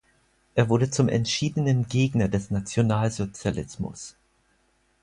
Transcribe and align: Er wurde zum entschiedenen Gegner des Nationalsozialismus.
Er 0.55 0.67
wurde 0.67 0.89
zum 0.89 1.09
entschiedenen 1.09 1.87
Gegner 1.87 2.27
des 2.27 2.49
Nationalsozialismus. 2.49 4.15